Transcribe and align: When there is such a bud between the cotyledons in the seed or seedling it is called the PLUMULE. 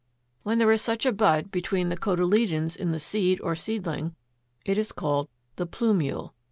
When 0.41 0.57
there 0.57 0.71
is 0.71 0.81
such 0.81 1.05
a 1.05 1.11
bud 1.11 1.51
between 1.51 1.89
the 1.89 1.95
cotyledons 1.95 2.75
in 2.75 2.91
the 2.91 2.97
seed 2.99 3.39
or 3.41 3.53
seedling 3.55 4.15
it 4.65 4.79
is 4.79 4.91
called 4.91 5.29
the 5.57 5.67
PLUMULE. 5.67 6.33